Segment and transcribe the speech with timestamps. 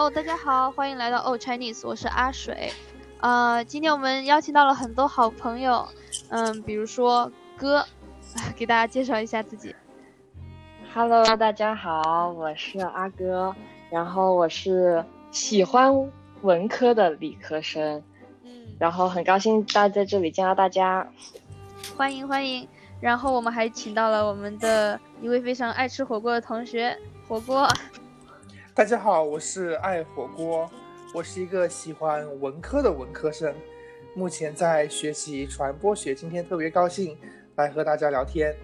[0.00, 2.72] 哦，大家好，欢迎来到 Oh Chinese，我是阿水。
[3.20, 5.86] 呃，今天我们邀请到了很多好朋友，
[6.30, 7.84] 嗯，比如说哥，
[8.56, 9.76] 给大家介绍一下自己。
[10.94, 13.54] Hello，大家好，我是阿哥，
[13.90, 15.92] 然后我是喜欢
[16.40, 18.02] 文科的理科生，
[18.42, 21.06] 嗯，然后很高兴大在这里见到大家。
[21.94, 22.66] 欢迎欢迎。
[23.02, 27.68] 然后我们还请到了我们的一位非常爱吃火锅的同学，火锅。
[28.80, 30.66] 大家好，我是爱火锅，
[31.12, 33.54] 我是一个喜欢文科的文科生，
[34.14, 37.14] 目前在学习传播学，今天特别高兴
[37.56, 38.56] 来和大家聊天。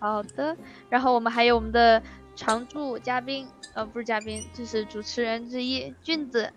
[0.00, 0.56] 好的，
[0.88, 2.02] 然后我们还有我们的
[2.34, 6.50] 常驻嘉宾，呃，不是嘉宾，就是主持人之一俊子。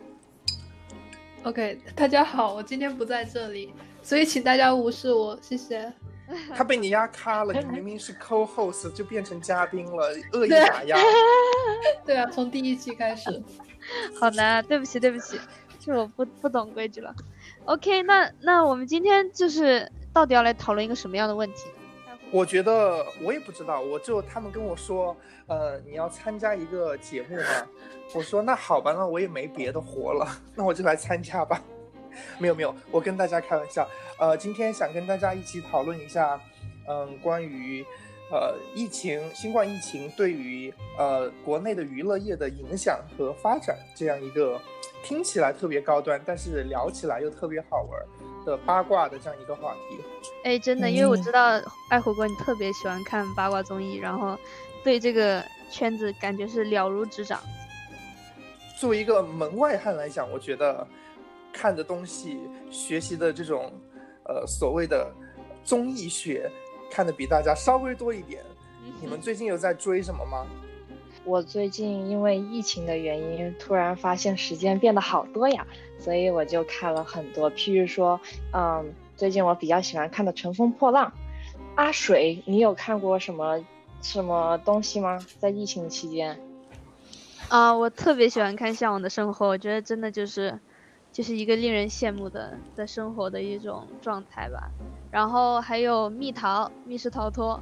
[1.43, 5.91] OK，大家好，我今天不在这里，所以请大家无视我，谢谢。
[6.55, 10.97] 他被你压咖了，你明明是 co-host 就变成嘉宾了，恶意打压。
[12.05, 13.29] 对啊，从第一期开始。
[14.19, 15.39] 好的，对不起，对不起，
[15.83, 17.13] 是我不不懂规矩了。
[17.65, 21.69] OK，那那我们今天就是到底要来讨论一个什么样的问题？
[22.31, 27.43] 我觉得我也不知道，我就他们跟我说，呃，你要参加一个节目吗，
[28.13, 31.59] 我说那好吧，那我也没别的活了，那我就来参加吧。
[32.37, 33.87] 没有没有，我跟大家开玩笑，
[34.19, 36.39] 呃，今天想跟大家一起讨论一下，
[36.87, 37.85] 嗯，关于
[38.29, 44.59] 呃疫情、新冠疫情对于呃国内的娱乐业的影响和发展这样一个
[45.01, 49.97] 听起来特别高端，但是聊起来又特别好玩的八卦的这样一个话题。
[50.43, 54.37] 哎，真的，因为我知道爱火锅你特别喜欢看八卦综艺，然后
[54.83, 57.39] 对这个圈子感觉是了如指掌。
[58.77, 60.85] 作为一个门外汉来讲，我觉得
[61.53, 63.71] 看的东西、学习的这种
[64.29, 65.11] 呃所谓的
[65.63, 66.49] 综艺学，
[66.89, 68.43] 看的比大家稍微多一点。
[69.01, 70.45] 你们最近有在追什么吗？
[71.25, 75.65] 我最近因为疫情的原因，突然发现时间变得好多呀，
[75.99, 77.51] 所以我就看了很多。
[77.51, 78.19] 譬如说，
[78.53, 81.11] 嗯，最近我比较喜欢看的《乘风破浪》。
[81.75, 83.63] 阿水，你有看过什么
[84.01, 85.19] 什么东西吗？
[85.39, 86.39] 在疫情期间？
[87.49, 90.57] 啊，我特别喜欢看《向往的生活》，我觉得真的就是，
[91.11, 94.69] 就是一个令人羡慕的的生活的一种状态吧。
[95.11, 97.59] 然后还有《蜜桃》《密室逃脱》，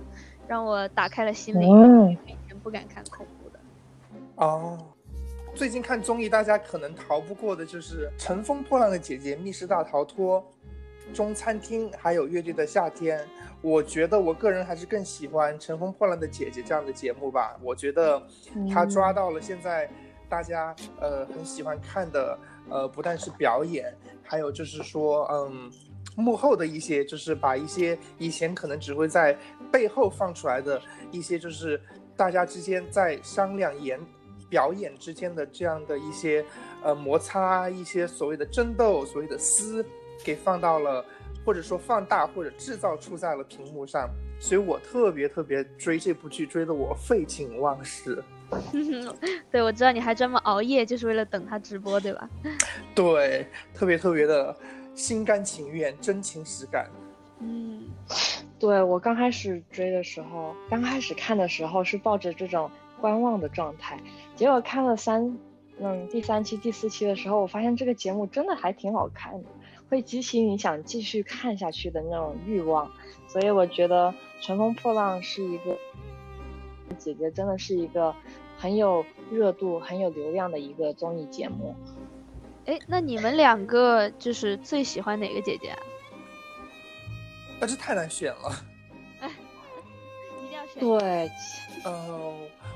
[0.48, 3.60] 让我打开了心灵，嗯以前不敢看恐怖的。
[4.36, 4.78] 哦，
[5.56, 10.42] 最近看综艺，大家可能逃不过的就是《乘风破浪的姐姐》《密室大逃脱》
[11.16, 13.20] 《中餐厅》，还有《乐队的夏天》。
[13.62, 17.58] 我觉得我个人还是更喜欢《乘风破浪的姐姐》这样的节目吧。
[17.64, 18.22] 我觉得
[18.72, 19.90] 他抓到了现在
[20.30, 22.38] 大家呃很喜欢看的
[22.70, 25.72] 呃，不但是表演，还有就是说嗯。
[26.20, 29.38] 幕后的一些，就是把一些以前可能只会在
[29.72, 31.80] 背后放出来的一些，就是
[32.16, 34.00] 大家之间在商量演
[34.50, 36.44] 表演之间的这样的一些
[36.82, 39.86] 呃摩擦，一些所谓的争斗，所谓的撕，
[40.24, 41.06] 给放到了
[41.46, 44.10] 或者说放大或者制造出在了屏幕上。
[44.40, 48.24] 所以我特别特别追这部剧，追得我废寝忘食。
[49.52, 52.30] 对，我知道你还专门熬夜，就是为了等他直播，对吧？
[52.96, 54.56] 对，特别特别的
[54.96, 56.90] 心甘情愿，真情实感。
[57.40, 57.84] 嗯，
[58.58, 62.70] 对我刚开始追的时候，刚开始看的时候是抱着这种
[63.00, 64.00] 观望的状态，
[64.36, 65.38] 结果看了三，
[65.80, 69.50] 嗯，第三期、第四期的时候，我发现这个节目真的还挺好看的，
[69.90, 72.90] 会激起你想继续看下去的那种欲望，
[73.28, 74.10] 所以我觉得
[74.42, 75.78] 《乘风破浪》是一个
[76.98, 78.14] 姐姐，真的是一个
[78.58, 81.76] 很有热度、很有流量的一个综艺节目。
[82.66, 85.80] 哎，那你们两个就是最喜欢哪个姐姐啊？
[87.60, 88.66] 但是太难选了。
[89.22, 89.32] 哎
[90.38, 90.80] 一定要选。
[90.82, 91.32] 对，
[91.86, 92.34] 呃，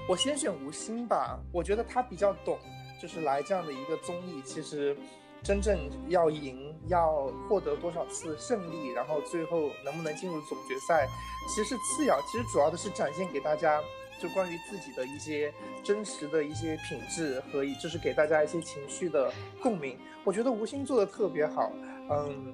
[0.08, 2.58] 我先选吴昕吧，我觉得她比较懂，
[3.02, 4.96] 就是来这样的一个综艺，其实
[5.44, 5.78] 真正
[6.08, 11.06] 要赢，要获得多少次胜利，然后最后能不能进入总决赛，
[11.50, 13.82] 其实是次要，其实主要的是展现给大家。
[14.22, 15.52] 就关于自己的一些
[15.84, 21.72] 真实的一些品质和就是给大家一些情绪的共鸣，我觉得吴昕做的特别好，
[22.09, 22.53] 嗯，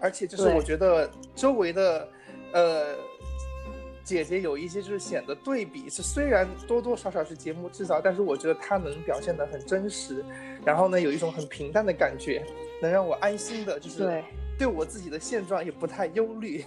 [0.00, 2.08] 而且就是我觉得周围的，
[2.54, 2.96] 呃，
[4.02, 10.24] 姐姐有一些就是显得对比是虽然多多少少是节目制造，但是我觉得她能表现得很真实，
[10.64, 12.42] 然后呢有一种很平淡的感觉，
[12.80, 14.24] 能让我安心的，就是对
[14.60, 16.64] 对我自己的现状也不太忧虑。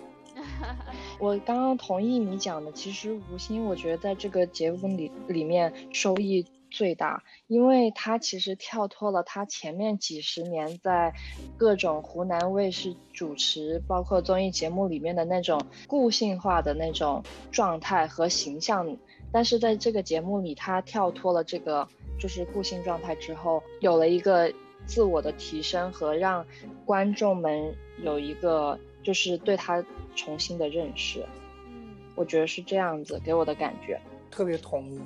[1.19, 11.13] 我刚刚同意你讲的，其实吴昕，我觉得在这个节目里里面收益最大，因为他其实跳脱了他前面几十年在
[11.57, 18.97] 各种湖南卫视主持，包括综艺节目里面的那种固性化的那种状态和形象，
[19.31, 21.87] 但是在这个节目里，他跳脱了这个
[22.19, 24.51] 就是固性状态之后，有了一个
[24.85, 26.45] 自我的提升和让
[26.85, 27.73] 观众们
[28.03, 29.83] 有一个就是对他
[30.15, 31.25] 重新的认识。
[31.67, 33.99] 嗯，我觉得是这样子，给我的感觉。
[34.31, 34.99] 特别同意。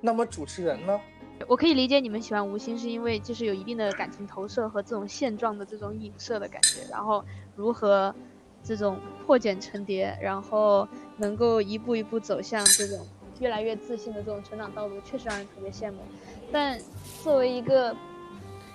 [0.00, 1.00] 那么主持人呢？
[1.48, 7.24] 我可以理解你们喜欢吴昕，是因为就是有一定的感情投射和这种现状的这种影射的感觉，然后
[7.56, 8.14] 如何
[8.62, 8.96] 这种
[9.26, 13.04] 破茧成蝶，然后能够一步一步走向这种
[13.40, 15.98] 越来越自信的这种成长道路，确实让人特别羡慕。
[16.52, 16.78] 但
[17.22, 17.94] 作为一个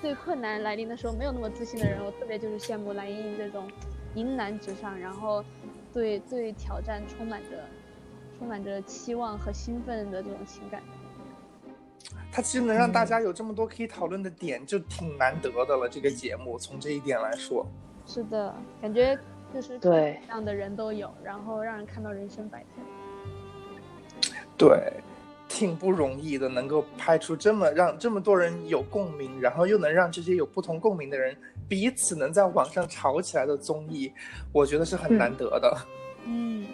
[0.02, 3.70] 对困难来临的时候没有那么自信的人，我特别就是羡慕蓝盈莹这种
[4.16, 5.44] 迎难直上，然后
[5.94, 7.64] 对对挑战充满着
[8.38, 10.82] 充满着期望和兴奋的这种情感。
[12.32, 15.90] 它其实能让大家有这么多可以讨论的点，就挺难得的了。
[15.90, 17.66] 这个节目从这一点来说，
[18.06, 19.18] 是的，感觉
[19.54, 24.32] 就是对这样的人都有，然后让人看到人生百态。
[24.56, 24.94] 对，
[25.48, 31.36] 挺不容易的，能够拍出这么让这么多人有共鸣，然后又能让这些有不同共鸣的人
[31.68, 34.12] 彼此能在网上吵起来的综艺，
[34.52, 35.78] 我觉得是很难得的。
[36.26, 36.68] 嗯，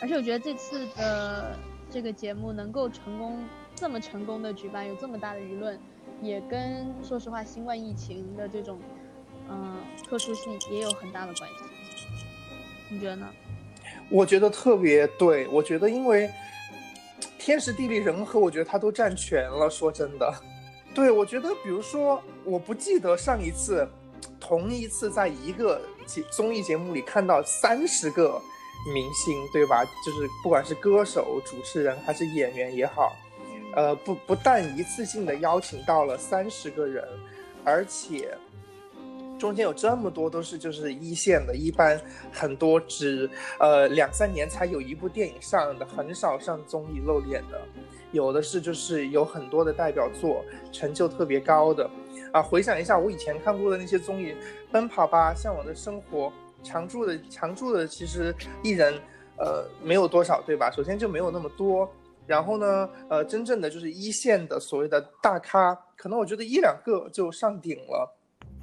[0.00, 1.58] 而且我觉得这次的
[1.90, 3.44] 这个节目能够成功。
[3.74, 5.80] 这么成功的举办，有这么大的舆论，
[6.20, 8.78] 也跟说实话新冠疫情的这种，
[9.48, 9.76] 嗯，
[10.06, 11.64] 特殊性也有很大的关系。
[12.90, 13.26] 你觉得呢？
[14.10, 16.30] 我觉得特别对，我觉得因为
[17.38, 19.68] 天时地利人和，我觉得他都占全了。
[19.70, 20.32] 说真的，
[20.94, 23.88] 对我觉得，比如说，我不记得上一次
[24.40, 28.40] 同一次在一个节综艺节目里看到三十个
[28.92, 29.84] 明星，对吧？
[30.04, 33.16] 就是不管是歌手、主持人还是演员也好。
[33.74, 37.02] 呃，不不但一次性的邀请到了三十个人，
[37.64, 38.36] 而且
[39.38, 41.98] 中间有这么多都是就是一线的，一般
[42.30, 47.62] 很多只呃两三年才有一部电影上的，很少上综艺露脸的，
[48.10, 51.88] 有的是就是有很多的代表作，成就特别高的
[52.32, 52.42] 啊。
[52.42, 54.32] 回想一下我以前看过的那些综艺，
[54.70, 56.26] 《奔跑吧》《向往的生活》，
[56.62, 58.94] 常驻的常驻的其实艺人
[59.38, 60.70] 呃没有多少，对吧？
[60.70, 61.90] 首先就没有那么多。
[62.24, 68.16] 然后呢，呃，真正的就是一线的所谓的大咖，可能我觉得一两个就上顶了。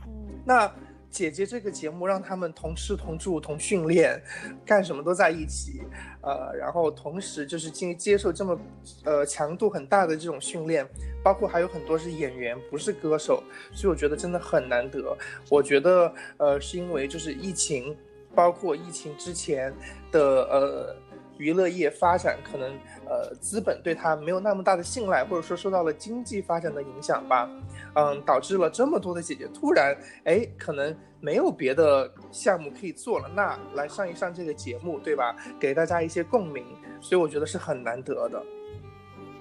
[0.07, 0.71] 嗯，那
[1.09, 4.21] 姐姐这个节目让他们同吃同住同训练，
[4.65, 5.81] 干什么都在一起，
[6.21, 8.59] 呃，然后同时就是经接受这么
[9.03, 10.87] 呃强度很大的这种训练，
[11.23, 15.17] 包括还有很多是演员不是歌手，所以我觉得真的很难得。
[15.49, 17.97] 我觉得呃是因为就是疫情，
[18.35, 19.73] 包括疫情之前
[20.11, 20.95] 的呃。
[21.39, 22.69] 娱乐业发展可能，
[23.07, 27.49] 呃，资本对他没有那么大的信赖，或者说受到了经济发展的影响吧，
[27.95, 35.33] 嗯，导致了这么多的姐姐突然，哎，可能没有别的项目可以做了，那来上一上这个节目，对吧？
[35.57, 36.65] 给大家一些共鸣，
[36.99, 38.43] 所以我觉得是很难得的。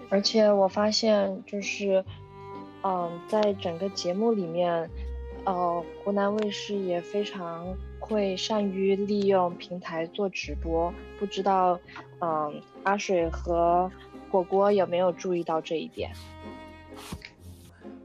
[0.09, 2.05] 而且我发现，就是，
[2.85, 4.89] 嗯，在整个节目里面，
[5.45, 7.67] 呃，湖南卫视也非常。
[8.09, 11.79] 会善于利用平台做直播，不知道，
[12.21, 13.91] 嗯，阿水和
[14.31, 16.11] 果果有没有注意到这一点？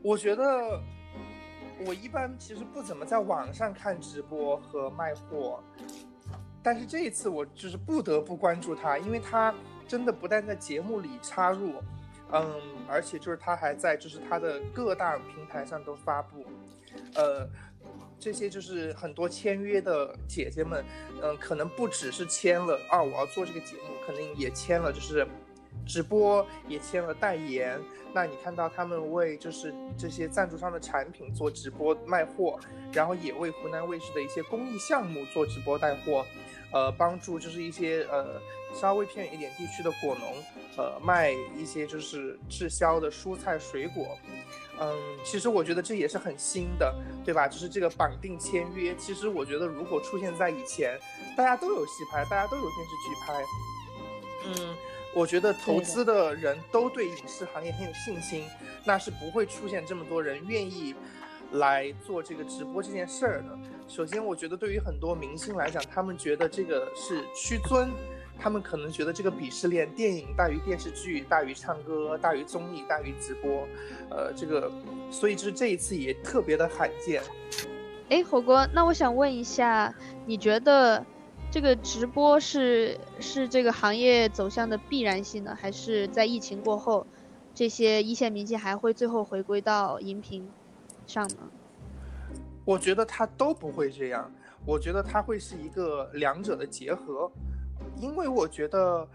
[0.03, 0.81] 我觉得，
[1.85, 5.63] 我一般其实不怎么在网上看直播和卖货，
[6.61, 9.55] 但是这一次我就是不得不关注他，因为他
[9.87, 11.75] 真的不但在节目里插入，
[12.31, 16.45] 嗯，而且就是他还在就是他的各大平台上都发布，
[17.15, 17.47] 呃。
[18.23, 20.81] 这些就是很多签约的姐姐们，
[21.21, 25.27] 嗯，可能不只是签了啊，我要做这个节目，可能也签了，就是
[25.85, 27.77] 直播也签了代言。
[28.13, 32.57] 那你看到他们为就是这些赞助商的产品做直播卖货，
[32.93, 36.25] 然后也为湖南卫视的一些公益项目做直播带货，
[36.73, 38.41] 呃，帮助就是一些呃
[38.73, 40.43] 稍微偏远一点地区的果农，
[40.77, 44.17] 呃，卖一些就是滞销的蔬菜水果。
[44.79, 47.47] 嗯，其实我觉得这也是很新的，对吧？
[47.47, 48.95] 就是这个绑定签约。
[48.95, 50.99] 其实我觉得，如果出现在以前，
[51.37, 53.43] 大家都有戏拍，大家都有电视剧拍，
[54.47, 54.75] 嗯，
[55.13, 58.45] 我觉得投资的人都对影视行业很有信心，
[58.83, 60.95] 那是不会出现这么多人愿意
[61.53, 63.57] 来做这个直播这件事儿的。
[63.87, 67.89] 首先，我觉得对于很多明星来讲，他们觉得这个是屈尊。
[68.39, 73.65] 他们可能觉得这个鄙视链，电影大于电视剧，大于唱歌，大于综艺，大于直播，
[74.09, 74.69] 呃，这个，
[75.11, 77.21] 所以就是这一次也特别的罕见。
[78.09, 79.93] 哎，火锅，那我想问一下，
[80.25, 81.05] 你觉得
[81.51, 87.05] 这个直播是是这个行业走向的必然性呢，还是在疫情过后，
[87.53, 90.49] 这些一线明星还会最后回归到荧屏
[91.05, 91.37] 上呢？
[92.65, 94.31] 我觉得他都不会这样，
[94.65, 97.31] 我觉得他会是一个两者的结合。
[97.97, 99.07] 因为我觉得，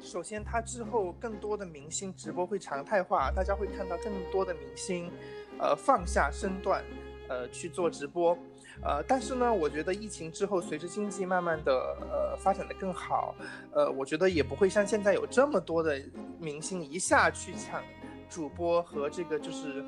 [0.00, 5.10] 首先，它之后更多的明星直播会常态化，大家会看到更多的明星，
[5.58, 6.82] 呃，放下身段，
[7.28, 8.36] 呃，去做直播。
[8.82, 11.72] 呃，但是呢，我觉得疫情之后，随着经济慢慢的
[12.10, 13.34] 呃发展的更好，
[13.72, 16.02] 呃，我觉得也不会像现在有这么多的
[16.38, 17.80] 明星一下去抢
[18.28, 19.84] 主播和这个就是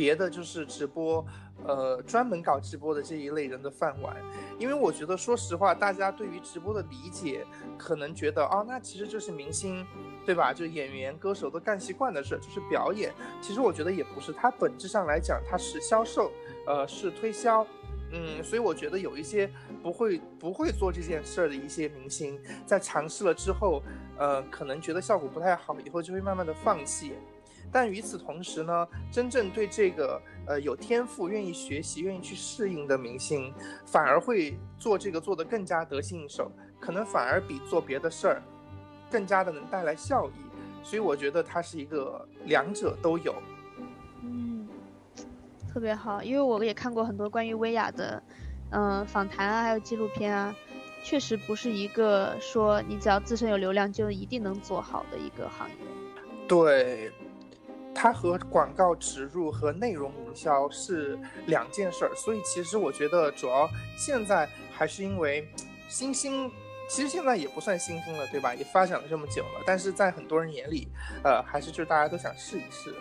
[0.00, 1.22] 别的就是直播。
[1.66, 4.16] 呃，专门搞直播的这一类人的饭碗，
[4.58, 7.44] 因为我觉得，说实话，大家对于直播的理解，
[7.76, 9.86] 可能觉得，哦，那其实就是明星，
[10.24, 10.54] 对吧？
[10.54, 13.12] 就演员、歌手都干习惯的事，就是表演。
[13.42, 16.32] 其实我觉得也不是，它本质上来讲，它是销售，
[16.66, 17.66] 呃，是推销。
[18.12, 19.48] 嗯，所以我觉得有一些
[19.82, 23.82] 不会不会做这件事儿的一些明星，在尝试了之后，
[24.16, 27.12] 呃，可能觉得效果不太好，以后就会慢慢的放弃。
[27.72, 33.52] 但与此同时呢，真正对这个呃有天赋、愿意学习、愿意去适应的明星，
[33.86, 36.50] 反而会做这个做得更加得心应手，
[36.80, 38.42] 可能反而比做别的事儿
[39.08, 40.32] 更加的能带来效益。
[40.82, 43.34] 所以我觉得它是一个两者都有。
[44.24, 44.66] 嗯，
[45.72, 48.20] 特别好，因为我也看过很多关于薇娅的
[48.70, 50.52] 嗯访谈啊，还有纪录片啊，
[51.04, 55.76] 确实不是一个说你只要自身有流量就一定能做好的一个行业。
[56.48, 57.12] 对。
[57.94, 65.46] 它和广告植入和内容营销是两件事儿，所以其实我觉得主要现在还是因为
[65.88, 66.50] 新兴，
[66.88, 68.54] 其实现在也不算新兴了，对吧？
[68.54, 70.88] 也发展了这么久了，但是在很多人眼里，
[71.24, 72.90] 呃，还是就是大家都想试一试。
[72.90, 72.96] 是的，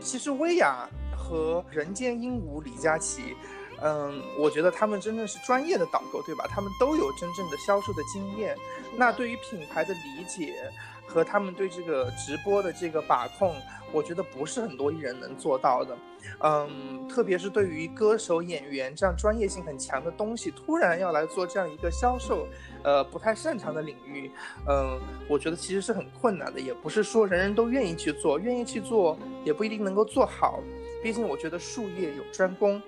[0.00, 3.36] 其实薇娅和人间鹦鹉李佳琦，
[3.82, 6.44] 嗯，我觉得他们真正是专业的导购，对吧？
[6.48, 8.56] 他们都有真正的销售的经验，
[8.96, 10.70] 那对于品牌的理解。
[11.12, 13.52] 和他们对这个直播的这个把控，
[13.90, 15.98] 我觉得不是很多艺人能做到的，
[16.38, 22.46] 嗯，特别是对于歌手、演员这样专业性很强的东西，突然要来做这样一个销售，
[22.84, 24.30] 呃，不太擅长的领域，
[24.68, 30.60] 嗯，我觉得其实是很困难的，也不是说人人都愿意去做，愿意去做也不一定能够做好，
[31.02, 32.80] 毕竟我觉得术业有专攻，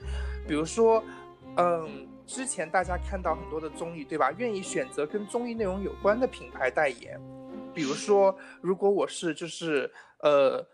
[0.47, 1.03] 比如说，
[1.57, 4.33] 嗯，之前大家看到很多的综艺，对吧？
[4.39, 7.21] 愿意选择跟综艺内容有关的品牌代言。
[7.75, 10.67] 比如说，如果我是就是呃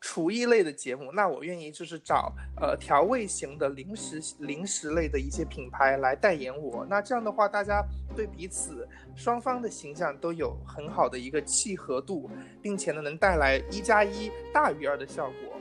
[0.00, 6.86] 厨艺类的节目，那我愿意就是找呃调味型的零食零食类的一些品牌来代言我。
[6.88, 12.30] 那这样的话，大家对彼此双方的形象都有很好的一个契合度，
[12.62, 15.60] 并且呢能带来一加一大于二的效果。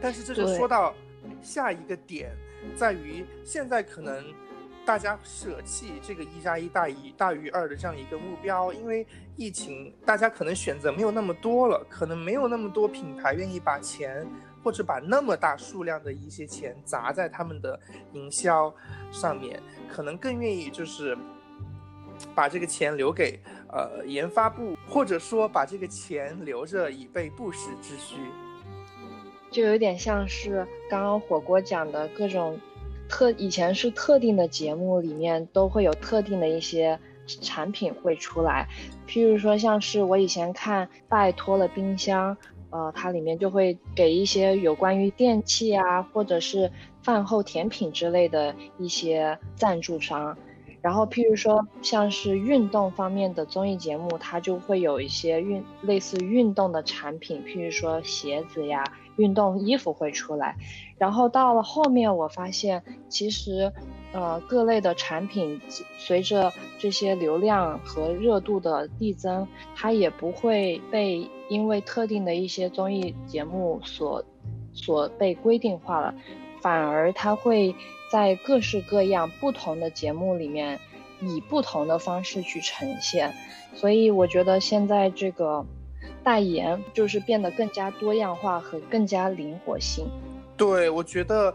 [0.00, 0.92] 但是这就说到
[1.40, 2.32] 下一个点，
[2.76, 4.24] 在于现在可能。
[4.86, 9.04] 大家舍弃这个一加一大于大于二的这样一个目标，因为
[9.34, 14.24] 疫情，大家可能选择没有那么多了，可能没有那么多品牌愿意把钱
[14.62, 17.76] 或者把那么大数量的一些钱砸在他们的
[18.12, 18.72] 营销
[19.10, 21.18] 上面，可能更愿意就是
[22.32, 23.40] 把这个钱留给
[23.72, 28.18] 呃研发部，或者说把这个钱留着以备不时之需，
[29.50, 32.58] 就有点像是刚刚火锅讲的各种。
[33.08, 36.98] 特以前是特定的节目里面都会有特定的一些
[37.40, 38.68] 产品会出来，
[39.06, 42.36] 譬如说像是我以前看拜托了冰箱，
[42.70, 46.68] 呃，它里面就会给一些有关于电器啊，或者是
[47.00, 50.36] 饭后甜品之类的一些赞助商。
[50.86, 58.84] 然后譬如说像是运动方面的综艺节目，它就会有一些运类似运动的产品，譬如说鞋子呀。
[59.16, 60.56] 运动衣服会出来，
[60.98, 63.72] 然后到了后面，我发现其实，
[64.12, 65.58] 呃，各类的产品
[65.96, 74.22] 随着这些流量和热度的递增，它也不会被因为特定的一些综艺节目所
[74.74, 76.14] 所被规定化了，
[76.66, 77.72] 反而他会
[78.10, 80.80] 在各式各样不同的节目里面
[81.20, 83.32] 以不同的方式去呈现，
[83.72, 85.64] 所以我觉得现在这个。
[86.22, 90.08] 代言就是变得更加多样化和更加灵活性。
[90.56, 91.54] 对，我觉得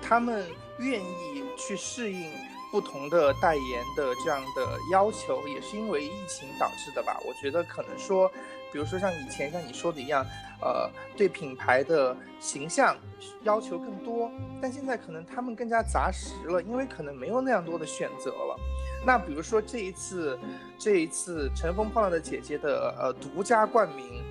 [0.00, 0.44] 他们
[0.78, 2.30] 愿意去适应
[2.72, 7.20] 不同的代言的这样的要求，也是因为疫情导致的吧。
[7.24, 8.26] 我觉得可能说，
[8.72, 10.24] 比如说像以前像你说的一样，
[10.62, 12.96] 呃，对品牌的形象
[13.42, 18.58] 要求更多，但现在可能他们更加杂食了，因为可能没有那样多的选择了。
[19.04, 20.38] 那比如说这一次，
[20.78, 24.24] 这一次《乘风破浪的姐姐》的呃独家冠名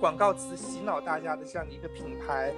[0.00, 2.54] 广告词洗脑大家的这样的一个品牌，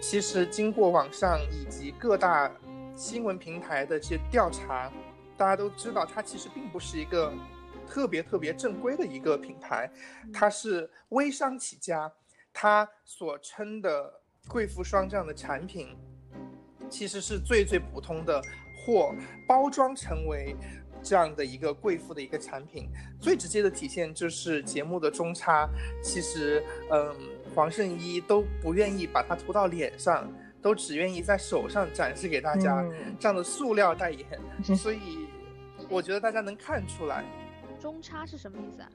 [0.00, 2.50] 其实经过网上以及各大
[2.96, 4.90] 新闻平台的这些调查，
[5.36, 7.32] 大家都知道它其实并不是一个
[7.86, 9.88] 特别特别正规的一个品牌，
[10.32, 12.10] 它是微商起家，
[12.52, 15.94] 它所称的贵妇霜这样的产品，
[16.88, 18.42] 其实是最最普通的。
[18.84, 19.12] 或
[19.48, 20.54] 包装成为
[21.02, 22.88] 这样的一个贵妇的一个产品。
[23.20, 25.68] 最直接的体现就是节目的中差，
[26.00, 26.62] 其实，
[26.92, 27.12] 嗯，
[27.52, 32.84] 黄圣依都不愿意把它涂到脸上，都只愿意在手上展示给大家
[33.18, 34.26] 这样的塑料代言，
[34.76, 35.26] 所以
[35.88, 37.24] 我觉得大家能看出来。
[37.78, 38.88] 中插是什么意思啊？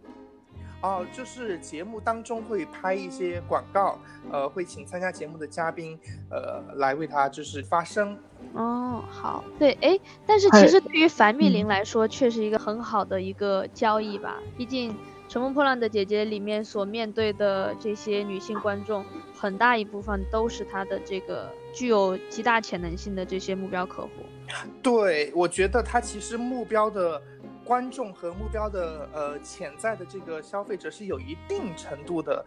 [0.82, 4.00] 哦，就是节目当中会拍一些广告，
[4.32, 5.98] 呃，会请参加节目的嘉宾，
[6.32, 8.18] 呃，来为他就是发声。
[8.54, 14.40] 哦，好，对，哎，但是其实对于樊蜜玲来说，却是一个很好的一个交易吧。
[14.58, 14.92] 毕竟
[15.32, 24.10] 《乘风破浪的姐姐》里面所面对的这些女性观众，很大一部分都是她的这个具有极大潜能性的这些目标客户。
[24.84, 27.22] 对，我觉得她其实目标的。
[27.64, 32.44] 观众和目标的呃潜在的这个消费者是有一定程度的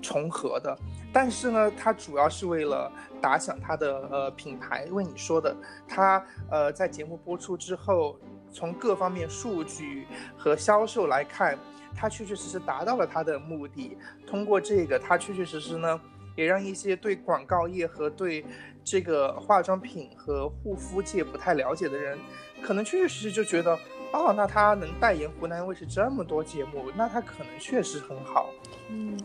[0.00, 0.74] 重合的，
[1.12, 2.90] 但是呢，她主要是为了
[3.20, 4.84] 打响她的呃品牌。
[4.86, 5.54] 因为你说的，
[5.86, 8.16] 她呃在节目播出之后，
[8.54, 10.06] 从各方面数据
[10.36, 11.58] 和销售来看，
[11.94, 13.98] 它确确实实达到了它的目的。
[14.26, 16.00] 通过这个，它确确实实呢，
[16.36, 18.44] 也让一些对广告业和对
[18.84, 22.16] 这个化妆品和护肤界不太了解的人，
[22.62, 23.76] 可能确确实实就觉得。
[24.12, 28.48] 哦，那他能代言湖南卫视这么多节目，那他可能确实很好。
[28.88, 29.18] 嗯，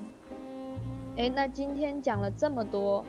[1.16, 3.06] 哎，那今天讲了这么多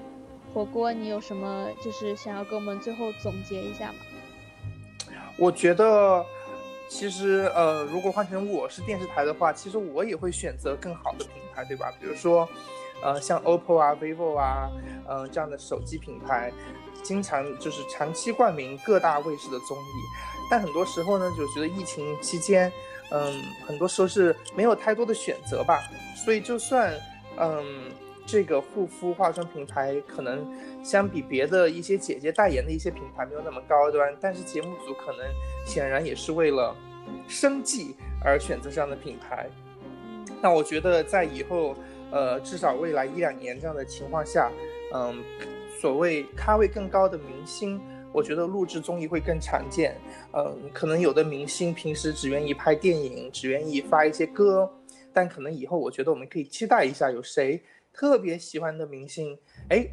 [0.53, 3.99] 火锅，你有什么就是想要跟我们最后总结一下吗？
[5.41, 6.23] 我觉得，
[6.87, 11.91] 其实呃，如果换成我是电视台的话，其实我也会选择更好的品牌，对吧？
[11.99, 12.47] 比如说，
[13.03, 14.69] 呃，像 OPPO 啊、vivo 啊，
[15.09, 16.53] 嗯，这样的手机品牌，
[17.03, 19.93] 经常就是长期冠名各大卫视的综艺。
[20.51, 22.71] 但很多时候呢，就觉得疫情期间，
[23.11, 25.81] 嗯，很多时候是没有太多的选择吧。
[26.23, 26.93] 所以就算，
[27.39, 27.91] 嗯，
[28.31, 30.47] 这个护肤化妆品牌可能
[30.85, 35.27] 相比别的一些姐姐代言的一些品牌没有那么高端，但是节目组可能
[35.67, 36.73] 显然也是为了
[37.27, 39.51] 生计而选择这样的品牌。
[40.41, 41.75] 那我觉得在以后，
[42.13, 44.49] 呃，至少未来一两年这样的情况下，
[44.95, 45.21] 嗯，
[45.81, 47.81] 所谓咖位更高的明星。
[48.13, 49.97] 我觉得录制综艺会更常见，
[50.33, 54.69] 嗯，可能有的明星平时只愿意拍电影，只愿意发一些歌，
[55.13, 57.61] 但可能以后我觉得我们可以期待一下，有谁
[57.93, 59.87] 特别喜欢的明星，哎，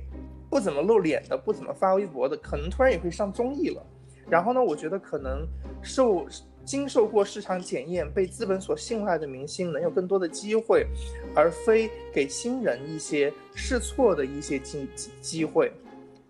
[0.49, 3.85] 不怎么露脸的，不怎么发微博的，可能突然也会上综艺了。
[4.29, 5.47] 然后呢，我觉得可能
[5.81, 6.27] 受
[6.65, 10.85] 经受过市场检验、被资本所信赖的明星能有更多的机会，
[11.33, 14.89] 而非给新人一些试错的一些机
[15.21, 15.71] 机会。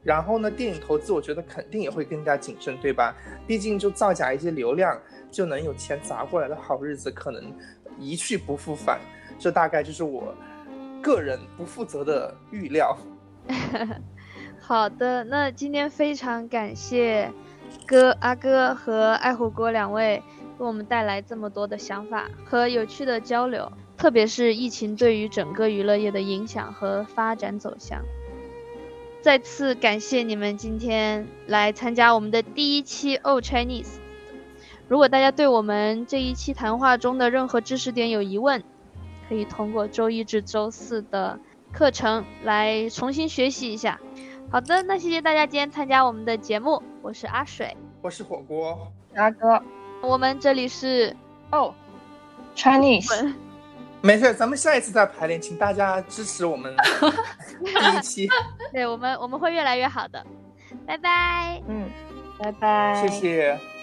[0.04, 3.16] 然后呢，电影投资我觉得肯定也会更加谨慎，对吧？
[3.48, 4.98] 毕竟就造假一些流量
[5.32, 7.52] 就能有钱砸过来的好日子，可能
[8.00, 9.02] 一去不复返。
[9.40, 10.34] 这大概就是我
[11.08, 12.98] 个人不负责的预料。
[14.60, 17.32] 好的，那今天非常感谢
[17.86, 20.22] 哥阿哥和爱火锅两位
[20.58, 28.02] 给我们带来这么多的想法和有趣的交流，特别是疫情对于整个娱乐业的影响和发展走向。
[29.22, 34.00] 再次感谢你们今天来参加我们的第一期 Old Chinese。
[34.90, 38.64] 如果大家对我们这一期谈话中的任何知识点有疑问，
[39.28, 41.40] 可以通过周一至周四的
[41.72, 44.00] 课程来重新学习一下。
[44.50, 49.62] 好的，那谢谢大家今天参加我们的节目，我是阿水，我是火锅阿哥，
[50.02, 51.16] 我们这里是
[51.52, 51.74] Old
[52.56, 53.34] Chinese。
[54.00, 56.74] 没事，咱们下一次再排练，请大家支持我们
[57.66, 58.30] 第一期。
[58.72, 60.24] 对我们，我们会越来越好的。
[60.86, 61.62] 拜拜。
[61.68, 61.90] 嗯，
[62.40, 63.06] 拜拜。
[63.06, 63.77] 谢谢。